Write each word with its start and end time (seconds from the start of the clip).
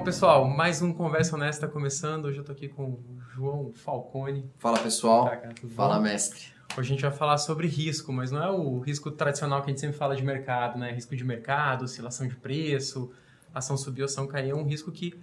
pessoal, 0.00 0.48
mais 0.48 0.82
um 0.82 0.92
Conversa 0.92 1.36
Honesta 1.36 1.68
começando. 1.68 2.24
Hoje 2.24 2.38
eu 2.38 2.44
tô 2.44 2.52
aqui 2.52 2.68
com 2.68 2.84
o 2.84 3.20
João 3.34 3.72
Falcone. 3.72 4.50
Fala 4.58 4.78
pessoal. 4.78 5.24
Tá, 5.24 5.36
cara, 5.36 5.54
Fala 5.76 5.96
bom? 5.96 6.02
mestre. 6.02 6.46
Hoje 6.76 6.88
a 6.88 6.94
gente 6.94 7.02
vai 7.02 7.12
falar 7.12 7.38
sobre 7.38 7.68
risco, 7.68 8.12
mas 8.12 8.30
não 8.30 8.42
é 8.42 8.50
o 8.50 8.80
risco 8.80 9.10
tradicional 9.10 9.60
que 9.60 9.66
a 9.66 9.70
gente 9.70 9.80
sempre 9.80 9.96
fala 9.96 10.16
de 10.16 10.24
mercado, 10.24 10.78
né? 10.78 10.90
Risco 10.92 11.14
de 11.14 11.24
mercado, 11.24 11.84
oscilação 11.84 12.26
de 12.26 12.34
preço, 12.34 13.12
ação 13.54 13.76
subir, 13.76 14.02
ação 14.02 14.26
cair. 14.26 14.50
É 14.50 14.54
um 14.54 14.64
risco 14.64 14.90
que 14.90 15.20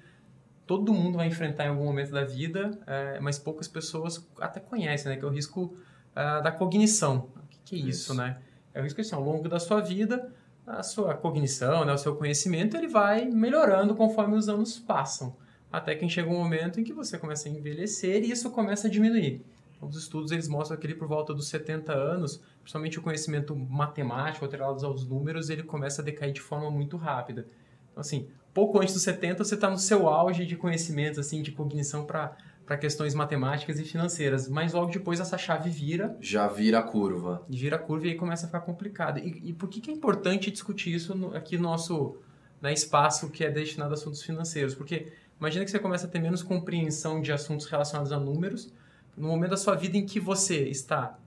todo 0.65 0.93
mundo 0.93 1.17
vai 1.17 1.27
enfrentar 1.27 1.65
em 1.65 1.69
algum 1.69 1.85
momento 1.85 2.11
da 2.11 2.23
vida, 2.23 2.79
é, 2.85 3.19
mas 3.19 3.39
poucas 3.39 3.67
pessoas 3.67 4.25
até 4.39 4.59
conhecem, 4.59 5.11
né? 5.11 5.17
Que 5.17 5.25
é 5.25 5.27
o 5.27 5.31
risco 5.31 5.75
ah, 6.15 6.39
da 6.41 6.51
cognição. 6.51 7.29
O 7.35 7.47
que, 7.49 7.59
que 7.65 7.75
é 7.75 7.79
isso, 7.79 8.11
Isso. 8.11 8.13
né? 8.13 8.37
É 8.73 8.79
o 8.79 8.83
risco 8.83 9.01
assim, 9.01 9.15
ao 9.15 9.23
longo 9.23 9.49
da 9.49 9.59
sua 9.59 9.81
vida, 9.81 10.31
a 10.69 10.83
sua 10.83 11.15
cognição, 11.15 11.83
né, 11.83 11.91
o 11.91 11.97
seu 11.97 12.15
conhecimento, 12.15 12.77
ele 12.77 12.87
vai 12.87 13.25
melhorando 13.25 13.95
conforme 13.95 14.35
os 14.35 14.47
anos 14.47 14.77
passam. 14.77 15.35
Até 15.71 15.95
que 15.95 16.07
chega 16.07 16.29
um 16.29 16.37
momento 16.37 16.79
em 16.79 16.83
que 16.83 16.93
você 16.93 17.17
começa 17.17 17.49
a 17.49 17.51
envelhecer 17.51 18.23
e 18.23 18.31
isso 18.31 18.49
começa 18.51 18.87
a 18.87 18.89
diminuir. 18.89 19.41
Então, 19.75 19.89
Os 19.89 19.97
estudos 19.97 20.31
eles 20.31 20.47
mostram 20.47 20.77
que 20.77 20.85
ali 20.85 20.95
por 20.95 21.07
volta 21.07 21.33
dos 21.33 21.47
70 21.47 21.91
anos, 21.91 22.41
principalmente 22.61 22.99
o 22.99 23.01
conhecimento 23.01 23.55
matemático, 23.55 24.45
atrelado 24.45 24.85
aos 24.85 25.07
números, 25.07 25.49
ele 25.49 25.63
começa 25.63 26.01
a 26.01 26.05
decair 26.05 26.33
de 26.33 26.41
forma 26.41 26.69
muito 26.69 26.97
rápida. 26.97 27.47
Então, 27.91 28.01
assim, 28.01 28.27
pouco 28.53 28.79
antes 28.79 28.93
dos 28.93 29.03
70, 29.03 29.43
você 29.43 29.55
está 29.55 29.69
no 29.69 29.77
seu 29.77 30.07
auge 30.07 30.45
de 30.45 30.55
conhecimentos, 30.55 31.17
assim, 31.17 31.41
de 31.41 31.51
cognição 31.51 32.05
para 32.05 32.37
questões 32.77 33.13
matemáticas 33.13 33.79
e 33.79 33.83
financeiras. 33.83 34.47
Mas 34.47 34.73
logo 34.73 34.91
depois 34.91 35.19
essa 35.19 35.37
chave 35.37 35.69
vira 35.69 36.15
Já 36.19 36.47
vira 36.47 36.79
a 36.79 36.83
curva. 36.83 37.43
e 37.49 37.57
gira 37.57 37.75
a 37.75 37.79
curva 37.79 38.07
e 38.07 38.11
aí 38.11 38.15
começa 38.15 38.45
a 38.45 38.47
ficar 38.47 38.61
complicado. 38.61 39.19
E, 39.19 39.49
e 39.49 39.53
por 39.53 39.69
que, 39.69 39.81
que 39.81 39.89
é 39.89 39.93
importante 39.93 40.51
discutir 40.51 40.93
isso 40.93 41.15
no, 41.15 41.35
aqui 41.35 41.57
no 41.57 41.63
nosso 41.63 42.17
né, 42.61 42.71
espaço 42.73 43.29
que 43.29 43.43
é 43.43 43.49
destinado 43.49 43.91
a 43.91 43.93
assuntos 43.95 44.21
financeiros? 44.21 44.75
Porque 44.75 45.11
imagina 45.39 45.65
que 45.65 45.71
você 45.71 45.79
começa 45.79 46.07
a 46.07 46.09
ter 46.09 46.19
menos 46.19 46.43
compreensão 46.43 47.21
de 47.21 47.31
assuntos 47.31 47.65
relacionados 47.65 48.11
a 48.11 48.19
números 48.19 48.71
no 49.17 49.27
momento 49.27 49.51
da 49.51 49.57
sua 49.57 49.75
vida 49.75 49.97
em 49.97 50.05
que 50.05 50.19
você 50.19 50.67
está 50.69 51.17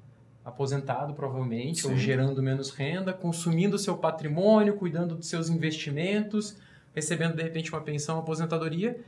aposentado, 0.45 1.15
provavelmente, 1.15 1.87
ou 1.87 1.93
Sim. 1.93 1.99
gerando 1.99 2.43
menos 2.43 2.71
renda, 2.71 3.13
consumindo 3.13 3.77
o 3.77 3.79
seu 3.79 3.97
patrimônio, 3.97 4.75
cuidando 4.75 5.15
dos 5.15 5.29
seus 5.29 5.49
investimentos, 5.49 6.57
recebendo 6.95 7.37
de 7.37 7.43
repente 7.43 7.71
uma 7.71 7.81
pensão, 7.81 8.17
uma 8.17 8.23
aposentadoria, 8.23 9.01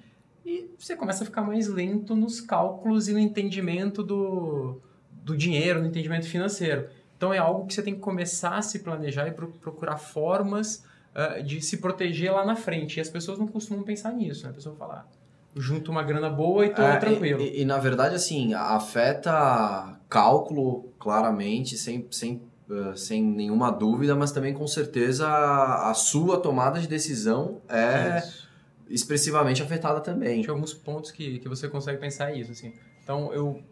e 0.45 0.71
você 0.79 0.95
começa 0.97 1.23
a 1.23 1.27
ficar 1.27 1.43
mais 1.43 1.67
lento 1.69 2.15
nos 2.15 2.41
cálculos 2.41 3.09
e 3.09 3.13
no 3.13 3.19
entendimento 3.19 4.03
do, 4.03 4.81
do 5.11 5.37
dinheiro, 5.37 5.81
no 5.81 5.87
entendimento 5.87 6.27
financeiro. 6.27 6.87
Então 7.17 7.33
é 7.33 7.39
algo 7.39 7.67
que 7.67 7.75
você 7.75 7.83
tem 7.83 7.95
que 7.95 8.01
começar 8.01 8.57
a 8.57 8.63
se 8.63 8.81
planejar 8.81 9.27
e 9.29 9.33
pro- 9.33 9.49
procurar 9.49 9.97
formas 9.97 10.85
ah, 11.15 11.41
de 11.41 11.63
se 11.63 11.79
proteger 11.79 12.33
lá 12.33 12.45
na 12.45 12.57
frente. 12.57 12.99
E 12.99 13.01
as 13.01 13.09
pessoas 13.09 13.39
não 13.39 13.47
costumam 13.47 13.83
pensar 13.85 14.13
nisso, 14.13 14.45
né? 14.45 14.51
A 14.51 14.53
pessoa 14.55 14.75
fala, 14.77 15.07
ah, 15.07 15.13
junto 15.57 15.91
uma 15.91 16.03
grana 16.03 16.29
boa 16.29 16.67
e 16.67 16.71
tô 16.75 16.83
É, 16.83 16.97
tranquilo. 16.97 17.41
E, 17.41 17.63
e, 17.63 17.65
na 17.65 17.79
verdade, 17.79 18.15
assim, 18.15 18.53
afeta 18.53 19.97
cálculo, 20.09 20.91
claramente, 20.99 21.77
sem, 21.79 22.07
sem, 22.11 22.43
eh, 22.71 22.97
sem 22.97 23.23
nenhuma 23.23 23.71
dúvida, 23.71 24.15
mas 24.15 24.33
também 24.33 24.53
com 24.53 24.67
certeza 24.67 25.27
a, 25.27 25.91
a 25.91 25.95
sua 25.95 26.39
tomada 26.41 26.81
de 26.81 26.87
decisão 26.89 27.61
é 27.69 28.19
Isso. 28.19 28.45
Expressivamente 28.89 29.63
afetada 29.63 30.01
também. 30.01 30.43
Tem 30.43 30.51
alguns 30.51 30.75
pontos 30.75 31.11
que, 31.11 31.39
que 31.39 31.49
você 31.49 31.69
consegue 31.69 31.99
pensar 31.99 32.33
isso, 32.35 32.53
assim. 32.53 32.75
Então, 33.03 33.33
eu 33.33 33.63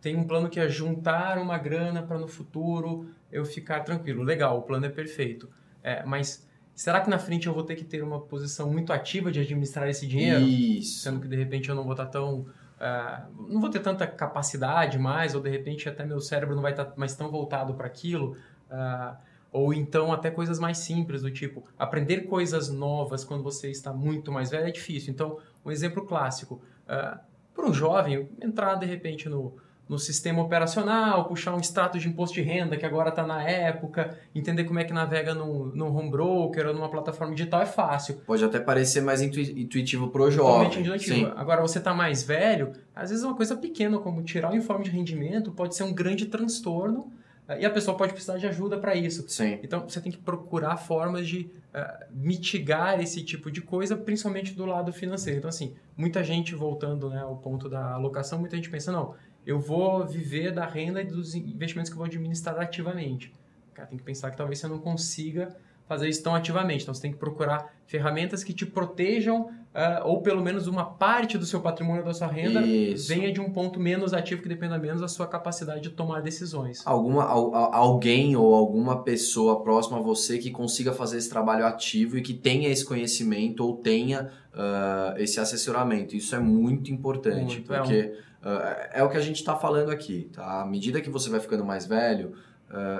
tenho 0.00 0.18
um 0.18 0.24
plano 0.24 0.48
que 0.48 0.58
é 0.58 0.68
juntar 0.68 1.38
uma 1.38 1.58
grana 1.58 2.02
para 2.02 2.18
no 2.18 2.28
futuro 2.28 3.08
eu 3.30 3.44
ficar 3.44 3.80
tranquilo. 3.80 4.22
Legal, 4.22 4.58
o 4.58 4.62
plano 4.62 4.86
é 4.86 4.88
perfeito. 4.88 5.48
É, 5.82 6.04
mas 6.04 6.46
será 6.74 7.00
que 7.00 7.10
na 7.10 7.18
frente 7.18 7.46
eu 7.46 7.54
vou 7.54 7.62
ter 7.62 7.76
que 7.76 7.84
ter 7.84 8.02
uma 8.02 8.20
posição 8.20 8.70
muito 8.70 8.92
ativa 8.92 9.30
de 9.30 9.40
administrar 9.40 9.88
esse 9.88 10.06
dinheiro? 10.06 10.40
Isso. 10.40 11.00
Sendo 11.00 11.20
que, 11.20 11.28
de 11.28 11.36
repente, 11.36 11.68
eu 11.68 11.74
não 11.74 11.84
vou 11.84 11.92
estar 11.92 12.06
tão... 12.06 12.46
ah, 12.78 13.26
não 13.48 13.60
vou 13.60 13.70
ter 13.70 13.80
tanta 13.80 14.06
capacidade 14.06 14.98
mais, 14.98 15.34
ou 15.34 15.40
de 15.40 15.50
repente 15.50 15.88
até 15.88 16.04
meu 16.04 16.20
cérebro 16.20 16.54
não 16.54 16.62
vai 16.62 16.72
estar 16.72 16.92
mais 16.96 17.14
tão 17.14 17.30
voltado 17.30 17.74
para 17.74 17.86
aquilo. 17.86 18.36
ah, 18.70 19.16
ou 19.52 19.74
então 19.74 20.12
até 20.12 20.30
coisas 20.30 20.58
mais 20.58 20.78
simples, 20.78 21.22
do 21.22 21.30
tipo, 21.30 21.64
aprender 21.78 22.22
coisas 22.22 22.68
novas 22.68 23.24
quando 23.24 23.42
você 23.42 23.70
está 23.70 23.92
muito 23.92 24.30
mais 24.30 24.50
velho 24.50 24.68
é 24.68 24.70
difícil. 24.70 25.12
Então, 25.12 25.38
um 25.64 25.70
exemplo 25.70 26.04
clássico, 26.06 26.60
para 26.86 27.66
um 27.66 27.72
jovem, 27.74 28.28
entrar 28.40 28.76
de 28.76 28.86
repente 28.86 29.28
no, 29.28 29.54
no 29.88 29.98
sistema 29.98 30.40
operacional, 30.40 31.24
puxar 31.26 31.52
um 31.54 31.58
extrato 31.58 31.98
de 31.98 32.08
imposto 32.08 32.34
de 32.36 32.42
renda 32.42 32.76
que 32.76 32.86
agora 32.86 33.08
está 33.10 33.26
na 33.26 33.42
época, 33.42 34.16
entender 34.34 34.64
como 34.64 34.78
é 34.78 34.84
que 34.84 34.92
navega 34.92 35.34
num, 35.34 35.66
num 35.74 35.94
home 35.94 36.10
broker 36.10 36.68
ou 36.68 36.74
numa 36.74 36.88
plataforma 36.88 37.34
digital 37.34 37.60
é 37.62 37.66
fácil. 37.66 38.14
Pode 38.26 38.44
até 38.44 38.60
parecer 38.60 39.00
mais 39.00 39.20
intui- 39.20 39.60
intuitivo 39.60 40.08
pro 40.08 40.30
Totalmente 40.30 40.74
jovem. 40.74 40.80
intuitivo. 40.86 41.26
Sim. 41.26 41.32
Agora, 41.36 41.60
você 41.60 41.80
tá 41.80 41.92
mais 41.92 42.22
velho, 42.22 42.72
às 42.94 43.10
vezes 43.10 43.24
uma 43.24 43.34
coisa 43.34 43.56
pequena, 43.56 43.98
como 43.98 44.22
tirar 44.22 44.52
o 44.52 44.56
informe 44.56 44.84
de 44.84 44.90
rendimento, 44.90 45.50
pode 45.50 45.74
ser 45.74 45.82
um 45.82 45.92
grande 45.92 46.26
transtorno 46.26 47.12
e 47.58 47.66
a 47.66 47.70
pessoa 47.70 47.96
pode 47.96 48.12
precisar 48.12 48.38
de 48.38 48.46
ajuda 48.46 48.78
para 48.78 48.94
isso. 48.94 49.28
Sim. 49.28 49.58
Então, 49.62 49.88
você 49.88 50.00
tem 50.00 50.12
que 50.12 50.18
procurar 50.18 50.76
formas 50.76 51.26
de 51.26 51.50
eh, 51.72 52.06
mitigar 52.10 53.00
esse 53.00 53.24
tipo 53.24 53.50
de 53.50 53.60
coisa, 53.60 53.96
principalmente 53.96 54.54
do 54.54 54.66
lado 54.66 54.92
financeiro. 54.92 55.38
Então, 55.38 55.48
assim, 55.48 55.74
muita 55.96 56.22
gente, 56.22 56.54
voltando 56.54 57.08
né, 57.08 57.20
ao 57.20 57.36
ponto 57.36 57.68
da 57.68 57.92
alocação, 57.94 58.38
muita 58.38 58.56
gente 58.56 58.70
pensa, 58.70 58.92
não, 58.92 59.14
eu 59.46 59.58
vou 59.58 60.06
viver 60.06 60.52
da 60.52 60.66
renda 60.66 61.00
e 61.00 61.04
dos 61.04 61.34
investimentos 61.34 61.90
que 61.90 61.94
eu 61.94 61.98
vou 61.98 62.06
administrar 62.06 62.58
ativamente. 62.58 63.32
Cara, 63.74 63.88
tem 63.88 63.98
que 63.98 64.04
pensar 64.04 64.30
que 64.30 64.36
talvez 64.36 64.58
você 64.58 64.68
não 64.68 64.78
consiga 64.78 65.56
fazer 65.90 66.08
isso 66.08 66.22
tão 66.22 66.36
ativamente. 66.36 66.84
Então, 66.84 66.94
você 66.94 67.02
tem 67.02 67.10
que 67.10 67.18
procurar 67.18 67.74
ferramentas 67.84 68.44
que 68.44 68.52
te 68.54 68.64
protejam, 68.64 69.50
ah, 69.74 70.02
ou 70.04 70.22
pelo 70.22 70.40
menos 70.40 70.68
uma 70.68 70.84
parte 70.84 71.36
do 71.36 71.44
seu 71.44 71.60
patrimônio, 71.60 72.04
da 72.04 72.14
sua 72.14 72.28
renda, 72.28 72.60
Isso. 72.62 73.08
venha 73.08 73.32
de 73.32 73.40
um 73.40 73.50
ponto 73.50 73.80
menos 73.80 74.14
ativo 74.14 74.40
que 74.40 74.48
dependa 74.48 74.78
menos 74.78 75.00
da 75.00 75.08
sua 75.08 75.26
capacidade 75.26 75.80
de 75.80 75.90
tomar 75.90 76.22
decisões. 76.22 76.86
Alguma, 76.86 77.24
al- 77.24 77.52
al- 77.52 77.74
alguém 77.74 78.36
ou 78.36 78.54
alguma 78.54 79.02
pessoa 79.02 79.64
próxima 79.64 79.98
a 79.98 80.00
você 80.00 80.38
que 80.38 80.52
consiga 80.52 80.92
fazer 80.92 81.18
esse 81.18 81.28
trabalho 81.28 81.66
ativo 81.66 82.16
e 82.16 82.22
que 82.22 82.34
tenha 82.34 82.68
esse 82.68 82.84
conhecimento 82.84 83.64
ou 83.66 83.76
tenha 83.76 84.30
ah, 84.54 85.14
esse 85.18 85.40
assessoramento. 85.40 86.14
Isso 86.14 86.36
é 86.36 86.38
muito 86.38 86.92
importante, 86.92 87.56
Muito, 87.56 87.74
é 87.74 87.78
porque 87.78 88.14
ah, 88.44 88.90
é, 88.94 89.02
o 89.02 89.08
que 89.08 89.16
a 89.16 89.20
gente 89.20 89.36
está 89.40 89.56
falando 89.56 89.90
aqui. 89.90 90.30
Tá? 90.32 90.62
À 90.62 90.64
medida 90.64 91.00
que 91.00 91.10
você 91.10 91.28
vai 91.28 91.40
ficando 91.40 91.64
mais 91.64 91.84
velho, 91.84 92.32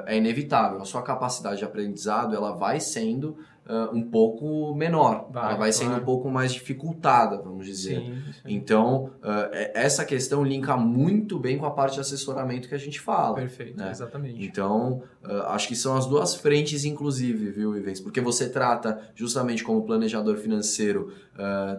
é 0.06 0.16
inevitável. 0.16 0.80
A 0.80 0.84
sua 0.84 1.02
capacidade 1.02 1.58
de 1.58 1.64
aprendizado 1.64 2.34
ela 2.34 2.52
vai 2.52 2.80
sendo 2.80 3.38
ah, 3.70 3.90
um 3.92 4.02
pouco 4.02 4.74
menor. 4.74 5.28
Vai, 5.30 5.50
ela 5.50 5.56
vai 5.56 5.72
sendo 5.72 5.88
claro. 5.88 6.02
um 6.02 6.04
pouco 6.04 6.28
mais 6.28 6.52
dificultada, 6.52 7.38
vamos 7.40 7.66
dizer. 7.66 8.00
Sim, 8.00 8.22
aí. 8.44 8.54
Então, 8.54 9.10
é- 9.52 9.70
essa 9.74 10.04
questão 10.04 10.42
linka 10.42 10.76
muito 10.76 11.38
bem 11.38 11.56
com 11.56 11.66
a 11.66 11.70
parte 11.70 11.94
de 11.94 12.00
assessoramento 12.00 12.68
que 12.68 12.74
a 12.74 12.78
gente 12.78 13.00
fala. 13.00 13.36
Perfeito, 13.36 13.78
né? 13.78 13.90
exatamente. 13.90 14.44
Então, 14.44 15.02
ah, 15.22 15.54
acho 15.54 15.68
que 15.68 15.76
são 15.76 15.96
as 15.96 16.06
duas 16.06 16.34
frentes, 16.34 16.84
inclusive, 16.84 17.50
viu, 17.50 17.76
Ivens? 17.76 18.00
Porque 18.00 18.20
você 18.20 18.48
trata, 18.48 18.98
justamente 19.14 19.62
como 19.62 19.82
planejador 19.82 20.36
financeiro, 20.36 21.12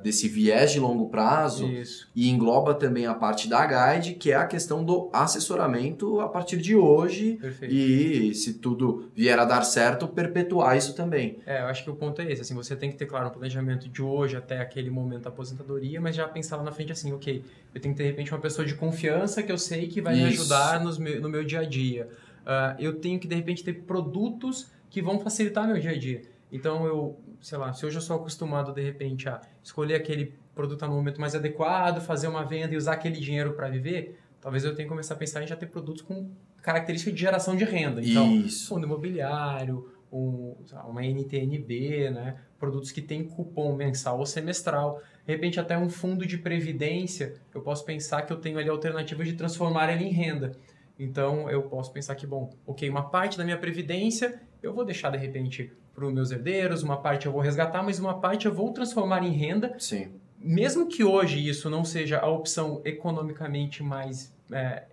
desse 0.01 0.27
viés 0.27 0.71
de 0.71 0.79
longo 0.79 1.09
prazo 1.09 1.67
Isso. 1.67 2.09
e 2.15 2.29
engloba 2.29 2.73
também 2.73 3.05
a 3.05 3.13
parte 3.13 3.47
da 3.47 3.65
guide, 3.65 4.15
que 4.15 4.31
é 4.31 4.35
a 4.35 4.45
questão 4.47 4.83
do 4.83 5.09
assessoramento 5.13 6.19
a 6.19 6.27
partir 6.27 6.57
de 6.57 6.75
hoje 6.75 7.37
Perfeito. 7.39 7.73
e, 7.73 8.33
se 8.33 8.55
tudo 8.55 9.09
vier 9.15 9.37
a 9.37 9.45
dar 9.45 9.61
certo, 9.63 10.07
perpetuar 10.07 10.77
isso 10.77 10.95
também. 10.95 11.39
É, 11.45 11.61
eu 11.61 11.65
acho 11.65 11.80
que 11.83 11.89
o 11.89 11.95
ponto 11.95 12.21
é 12.21 12.31
esse, 12.31 12.41
assim, 12.41 12.53
você 12.53 12.75
tem 12.75 12.89
que 12.91 12.97
ter, 12.97 13.05
claro, 13.05 13.27
um 13.27 13.31
planejamento 13.31 13.87
de 13.89 14.01
hoje 14.01 14.35
até 14.35 14.59
aquele 14.59 14.89
momento 14.89 15.23
da 15.23 15.29
aposentadoria, 15.29 15.99
mas 16.01 16.15
já 16.15 16.27
pensar 16.27 16.57
lá 16.57 16.63
na 16.63 16.71
frente 16.71 16.91
assim, 16.91 17.11
ok, 17.13 17.43
eu 17.73 17.81
tenho 17.81 17.93
que 17.93 17.97
ter, 17.97 18.03
de 18.05 18.09
repente, 18.11 18.31
uma 18.33 18.39
pessoa 18.39 18.65
de 18.65 18.75
confiança 18.75 19.41
que 19.43 19.51
eu 19.51 19.57
sei 19.57 19.87
que 19.87 20.01
vai 20.01 20.15
me 20.15 20.29
Isso. 20.29 20.41
ajudar 20.41 20.79
nos 20.81 20.97
meu- 20.97 21.21
no 21.21 21.29
meu 21.29 21.43
dia 21.43 21.59
a 21.59 21.65
dia. 21.65 22.07
Ah, 22.45 22.75
eu 22.79 22.93
tenho 22.99 23.19
que, 23.19 23.27
de 23.27 23.35
repente, 23.35 23.63
ter 23.63 23.73
produtos 23.83 24.71
que 24.89 25.01
vão 25.01 25.19
facilitar 25.19 25.67
meu 25.67 25.79
dia 25.79 25.91
a 25.91 25.97
dia. 25.97 26.21
Então, 26.51 26.85
eu, 26.85 27.17
sei 27.41 27.57
lá, 27.57 27.71
se 27.71 27.85
hoje 27.85 27.95
eu 27.97 28.01
sou 28.01 28.15
acostumado, 28.17 28.73
de 28.73 28.81
repente, 28.81 29.29
a 29.29 29.39
escolher 29.63 29.95
aquele 29.95 30.33
produto 30.53 30.85
no 30.85 30.93
momento 30.93 31.21
mais 31.21 31.33
adequado, 31.33 32.01
fazer 32.01 32.27
uma 32.27 32.43
venda 32.43 32.73
e 32.73 32.77
usar 32.77 32.93
aquele 32.93 33.19
dinheiro 33.19 33.53
para 33.53 33.69
viver, 33.69 34.19
talvez 34.41 34.65
eu 34.65 34.75
tenha 34.75 34.85
que 34.85 34.89
começar 34.89 35.13
a 35.13 35.17
pensar 35.17 35.41
em 35.43 35.47
já 35.47 35.55
ter 35.55 35.67
produtos 35.67 36.01
com 36.01 36.29
característica 36.61 37.11
de 37.11 37.19
geração 37.19 37.55
de 37.55 37.63
renda. 37.63 38.01
Então, 38.03 38.35
isso. 38.35 38.67
fundo 38.67 38.85
imobiliário, 38.85 39.89
um, 40.11 40.55
uma 40.87 41.01
NTNB, 41.05 42.09
né? 42.09 42.35
produtos 42.59 42.91
que 42.91 43.01
têm 43.01 43.23
cupom 43.23 43.75
mensal 43.75 44.19
ou 44.19 44.25
semestral. 44.25 45.01
De 45.25 45.33
repente, 45.33 45.59
até 45.59 45.77
um 45.77 45.89
fundo 45.89 46.25
de 46.25 46.37
previdência, 46.37 47.35
eu 47.53 47.61
posso 47.61 47.85
pensar 47.85 48.23
que 48.23 48.33
eu 48.33 48.37
tenho 48.37 48.59
ali 48.59 48.69
alternativas 48.69 49.27
de 49.27 49.33
transformar 49.33 49.91
ele 49.91 50.05
em 50.05 50.11
renda. 50.11 50.51
Então, 50.99 51.49
eu 51.49 51.63
posso 51.63 51.91
pensar 51.91 52.15
que, 52.15 52.27
bom, 52.27 52.53
ok, 52.65 52.87
uma 52.89 53.09
parte 53.09 53.37
da 53.37 53.43
minha 53.43 53.57
previdência 53.57 54.39
eu 54.61 54.73
vou 54.73 54.85
deixar, 54.85 55.09
de 55.09 55.17
repente, 55.17 55.71
para 55.93 56.05
os 56.05 56.13
meus 56.13 56.31
herdeiros, 56.31 56.83
uma 56.83 56.97
parte 56.97 57.25
eu 57.25 57.31
vou 57.31 57.41
resgatar, 57.41 57.81
mas 57.81 57.99
uma 57.99 58.19
parte 58.19 58.45
eu 58.45 58.53
vou 58.53 58.71
transformar 58.71 59.23
em 59.23 59.31
renda 59.31 59.75
Sim. 59.79 60.13
mesmo 60.39 60.87
que 60.87 61.03
hoje 61.03 61.47
isso 61.47 61.69
não 61.69 61.83
seja 61.83 62.19
a 62.19 62.29
opção 62.29 62.81
economicamente 62.85 63.81
mais, 63.81 64.33
é, 64.51 64.83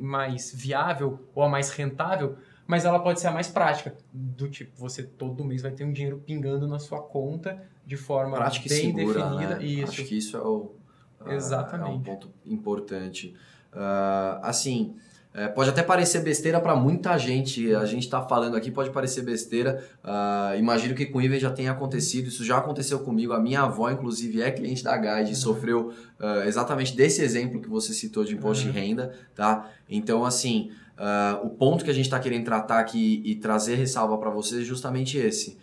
mais 0.00 0.52
viável 0.52 1.28
ou 1.34 1.42
a 1.44 1.48
mais 1.48 1.70
rentável, 1.70 2.36
mas 2.66 2.84
ela 2.84 2.98
pode 2.98 3.20
ser 3.20 3.28
a 3.28 3.32
mais 3.32 3.48
prática, 3.48 3.94
do 4.12 4.48
tipo, 4.48 4.72
você 4.76 5.02
todo 5.02 5.44
mês 5.44 5.62
vai 5.62 5.70
ter 5.70 5.84
um 5.84 5.92
dinheiro 5.92 6.20
pingando 6.24 6.66
na 6.66 6.78
sua 6.78 7.00
conta 7.00 7.62
de 7.86 7.96
forma 7.96 8.36
Prática 8.36 8.68
bem 8.68 8.94
segura, 8.96 9.22
definida. 9.24 9.56
né? 9.58 9.64
Isso. 9.64 9.84
Acho 9.92 10.04
que 10.04 10.18
isso 10.18 10.36
é 10.36 10.40
o 10.40 10.72
ah, 11.20 11.34
Exatamente. 11.34 11.88
é 11.90 11.94
um 11.94 12.00
ponto 12.00 12.30
importante. 12.44 13.34
Ah, 13.72 14.40
assim, 14.42 14.94
é, 15.34 15.48
pode 15.48 15.68
até 15.70 15.82
parecer 15.82 16.20
besteira 16.22 16.60
para 16.60 16.74
muita 16.74 17.16
gente. 17.18 17.74
A 17.74 17.84
gente 17.84 18.04
está 18.04 18.22
falando 18.22 18.56
aqui, 18.56 18.70
pode 18.70 18.90
parecer 18.90 19.22
besteira. 19.22 19.84
Ah, 20.02 20.54
imagino 20.56 20.94
que 20.94 21.04
com 21.06 21.18
o 21.18 21.22
Iven 21.22 21.38
já 21.38 21.50
tenha 21.50 21.72
acontecido. 21.72 22.28
Isso 22.28 22.44
já 22.44 22.58
aconteceu 22.58 23.00
comigo. 23.00 23.32
A 23.32 23.40
minha 23.40 23.62
avó, 23.62 23.90
inclusive, 23.90 24.40
é 24.40 24.50
cliente 24.50 24.82
da 24.82 24.96
Guide 24.96 25.30
e 25.30 25.34
Uhum. 25.34 25.40
sofreu 25.40 25.92
ah, 26.18 26.44
exatamente 26.46 26.96
desse 26.96 27.22
exemplo 27.22 27.60
que 27.60 27.68
você 27.68 27.92
citou 27.92 28.24
de 28.24 28.34
imposto 28.34 28.66
Uhum. 28.66 28.72
de 28.72 28.78
renda, 28.80 29.12
tá? 29.34 29.70
Então, 29.88 30.24
assim, 30.24 30.70
ah, 30.98 31.40
o 31.42 31.50
ponto 31.50 31.84
que 31.84 31.90
a 31.90 31.94
gente 31.94 32.06
está 32.06 32.18
querendo 32.18 32.44
tratar 32.44 32.78
aqui 32.78 33.22
e 33.24 33.34
trazer 33.36 33.74
ressalva 33.76 34.16
para 34.18 34.30
vocês 34.30 34.62
é 34.62 34.64
justamente 34.64 35.18
esse. 35.18 35.58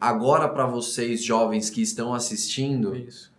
Agora, 0.00 0.48
para 0.48 0.66
vocês 0.66 1.22
jovens 1.22 1.70
que 1.70 1.82
estão 1.82 2.14
assistindo, 2.14 2.96
Isso. 2.96 3.32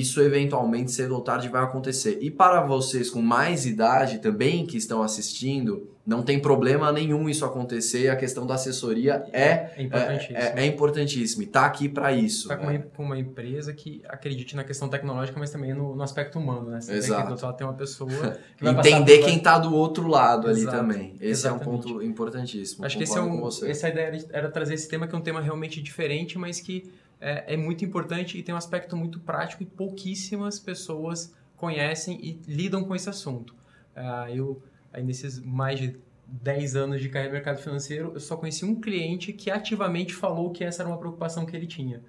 Isso 0.00 0.20
eventualmente 0.22 0.90
cedo 0.90 1.14
ou 1.14 1.20
tarde 1.20 1.48
vai 1.48 1.62
acontecer. 1.62 2.18
E 2.20 2.30
para 2.30 2.62
vocês 2.62 3.10
com 3.10 3.20
mais 3.20 3.66
idade 3.66 4.18
também 4.18 4.64
que 4.64 4.76
estão 4.76 5.02
assistindo, 5.02 5.88
não 6.04 6.22
tem 6.22 6.40
problema 6.40 6.90
nenhum 6.90 7.28
isso 7.28 7.44
acontecer. 7.44 8.08
A 8.08 8.16
questão 8.16 8.46
da 8.46 8.54
assessoria 8.54 9.24
é 9.32 9.70
É 9.76 9.82
importantíssimo. 9.82 10.36
é, 10.38 10.54
é 10.56 10.66
importantíssimo. 10.66 11.42
e 11.42 11.46
Tá 11.46 11.66
aqui 11.66 11.88
para 11.88 12.10
isso. 12.12 12.48
Tá 12.48 12.56
com 12.56 12.66
né? 12.66 12.78
uma, 12.78 12.82
com 12.96 13.02
uma 13.04 13.18
empresa 13.18 13.72
que 13.72 14.02
acredite 14.08 14.56
na 14.56 14.64
questão 14.64 14.88
tecnológica, 14.88 15.38
mas 15.38 15.50
também 15.50 15.74
no, 15.74 15.94
no 15.94 16.02
aspecto 16.02 16.38
humano, 16.38 16.70
né? 16.70 16.80
Você 16.80 16.88
tem 16.88 16.96
Exato. 16.96 17.26
que 17.26 17.30
outro 17.32 17.46
lado 17.46 17.56
tem 17.56 17.66
uma 17.66 17.74
pessoa 17.74 18.10
que 18.56 18.64
vai 18.64 18.72
Entender 18.74 19.18
quem 19.18 19.38
tá 19.38 19.58
do 19.58 19.74
outro 19.74 20.08
lado 20.08 20.48
ali 20.48 20.62
Exato. 20.62 20.76
também. 20.78 21.14
Esse 21.20 21.46
é 21.46 21.52
um 21.52 21.56
Exatamente. 21.56 21.64
ponto 21.82 22.02
importantíssimo. 22.02 22.84
Acho 22.84 22.96
que 22.96 23.04
esse 23.04 23.16
é 23.16 23.20
um, 23.20 23.46
essa 23.46 23.88
ideia 23.88 24.06
era, 24.06 24.18
era 24.32 24.50
trazer 24.50 24.74
esse 24.74 24.88
tema 24.88 25.06
que 25.06 25.14
é 25.14 25.18
um 25.18 25.22
tema 25.22 25.40
realmente 25.40 25.80
diferente, 25.80 26.38
mas 26.38 26.60
que 26.60 26.90
é, 27.22 27.54
é 27.54 27.56
muito 27.56 27.84
importante 27.84 28.36
e 28.36 28.42
tem 28.42 28.52
um 28.54 28.58
aspecto 28.58 28.96
muito 28.96 29.20
prático 29.20 29.62
e 29.62 29.66
pouquíssimas 29.66 30.58
pessoas 30.58 31.32
conhecem 31.56 32.18
e 32.20 32.40
lidam 32.46 32.82
com 32.84 32.94
esse 32.96 33.08
assunto. 33.08 33.54
Ah, 33.94 34.26
eu, 34.30 34.60
aí 34.92 35.02
nesses 35.04 35.38
mais 35.38 35.78
de 35.78 35.96
10 36.26 36.74
anos 36.76 37.00
de 37.00 37.08
carreira 37.08 37.28
no 37.32 37.34
mercado 37.34 37.58
financeiro, 37.62 38.10
eu 38.14 38.20
só 38.20 38.36
conheci 38.36 38.64
um 38.64 38.74
cliente 38.80 39.32
que 39.32 39.50
ativamente 39.50 40.12
falou 40.14 40.50
que 40.50 40.64
essa 40.64 40.82
era 40.82 40.88
uma 40.88 40.98
preocupação 40.98 41.46
que 41.46 41.54
ele 41.54 41.66
tinha. 41.66 42.02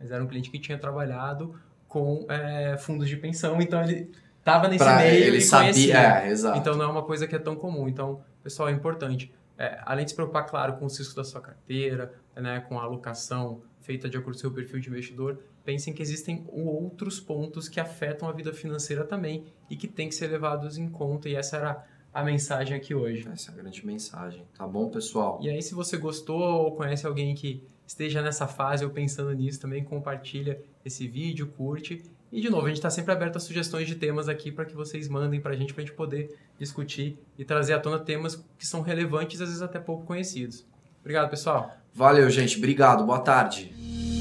Mas 0.00 0.10
era 0.10 0.22
um 0.22 0.26
cliente 0.26 0.50
que 0.50 0.58
tinha 0.58 0.76
trabalhado 0.78 1.54
com 1.86 2.26
é, 2.28 2.76
fundos 2.78 3.08
de 3.08 3.16
pensão, 3.16 3.60
então 3.62 3.80
ele 3.82 4.10
estava 4.38 4.66
nesse 4.68 4.82
Pra- 4.84 4.96
meio 4.96 5.24
ele 5.24 5.36
e 5.38 5.40
sabia, 5.40 5.72
conhecia. 5.72 5.98
é, 6.24 6.28
exato. 6.28 6.58
Então 6.58 6.76
não 6.76 6.84
é 6.86 6.88
uma 6.88 7.02
coisa 7.02 7.26
que 7.26 7.36
é 7.36 7.38
tão 7.38 7.54
comum. 7.54 7.88
Então, 7.88 8.20
pessoal, 8.42 8.68
é 8.68 8.72
importante. 8.72 9.32
É, 9.58 9.80
além 9.84 10.04
de 10.04 10.10
se 10.10 10.14
preocupar, 10.14 10.46
claro, 10.46 10.74
com 10.74 10.84
o 10.84 10.88
risco 10.88 11.14
da 11.14 11.24
sua 11.24 11.40
carteira, 11.40 12.12
né, 12.34 12.60
com 12.60 12.78
a 12.78 12.82
alocação 12.82 13.62
feita 13.80 14.08
de 14.08 14.16
acordo 14.16 14.34
com 14.34 14.38
o 14.38 14.40
seu 14.40 14.50
perfil 14.50 14.80
de 14.80 14.88
investidor, 14.88 15.38
pensem 15.64 15.94
que 15.94 16.02
existem 16.02 16.44
outros 16.48 17.18
pontos 17.18 17.68
que 17.68 17.80
afetam 17.80 18.28
a 18.28 18.32
vida 18.32 18.52
financeira 18.52 19.04
também 19.04 19.46
e 19.70 19.76
que 19.76 19.88
têm 19.88 20.08
que 20.08 20.14
ser 20.14 20.26
levados 20.28 20.76
em 20.76 20.88
conta. 20.88 21.28
E 21.28 21.34
essa 21.34 21.56
era 21.56 21.86
a 22.16 22.24
mensagem 22.24 22.74
aqui 22.74 22.94
hoje. 22.94 23.28
Essa 23.30 23.50
é 23.50 23.54
a 23.54 23.56
grande 23.58 23.84
mensagem. 23.84 24.42
Tá 24.56 24.66
bom, 24.66 24.88
pessoal? 24.88 25.38
E 25.42 25.50
aí, 25.50 25.60
se 25.60 25.74
você 25.74 25.98
gostou 25.98 26.40
ou 26.40 26.72
conhece 26.74 27.06
alguém 27.06 27.34
que 27.34 27.62
esteja 27.86 28.22
nessa 28.22 28.46
fase 28.46 28.82
ou 28.86 28.90
pensando 28.90 29.30
nisso, 29.34 29.60
também 29.60 29.84
compartilha 29.84 30.58
esse 30.82 31.06
vídeo, 31.06 31.46
curte. 31.46 32.02
E, 32.32 32.40
de 32.40 32.48
novo, 32.48 32.64
a 32.64 32.68
gente 32.68 32.78
está 32.78 32.88
sempre 32.88 33.12
aberto 33.12 33.36
a 33.36 33.38
sugestões 33.38 33.86
de 33.86 33.96
temas 33.96 34.30
aqui 34.30 34.50
para 34.50 34.64
que 34.64 34.74
vocês 34.74 35.08
mandem 35.08 35.42
para 35.42 35.52
a 35.52 35.56
gente, 35.56 35.74
para 35.74 35.82
a 35.82 35.86
gente 35.86 35.94
poder 35.94 36.34
discutir 36.58 37.18
e 37.38 37.44
trazer 37.44 37.74
à 37.74 37.78
tona 37.78 37.98
temas 37.98 38.42
que 38.58 38.66
são 38.66 38.80
relevantes, 38.80 39.38
às 39.42 39.48
vezes 39.48 39.60
até 39.60 39.78
pouco 39.78 40.06
conhecidos. 40.06 40.64
Obrigado, 41.02 41.28
pessoal. 41.28 41.70
Valeu, 41.92 42.30
gente. 42.30 42.56
Obrigado. 42.56 43.04
Boa 43.04 43.20
tarde. 43.20 44.15